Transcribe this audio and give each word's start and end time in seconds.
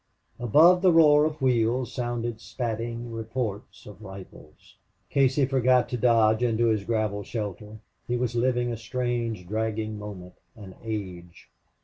Above 0.39 0.81
the 0.81 0.91
roar 0.91 1.25
of 1.25 1.39
wheels 1.43 1.93
sounded 1.93 2.41
spatting 2.41 3.11
reports 3.11 3.85
of 3.85 4.01
rifles. 4.01 4.75
Casey 5.11 5.45
forgot 5.45 5.87
to 5.89 5.95
dodge 5.97 6.41
into 6.41 6.65
his 6.65 6.83
gravel 6.83 7.21
shelter. 7.21 7.77
He 8.07 8.17
was 8.17 8.33
living 8.33 8.71
a 8.71 8.77
strange, 8.77 9.47
dragging 9.47 9.99
moment 9.99 10.33
an 10.55 10.73
age. 10.83 11.51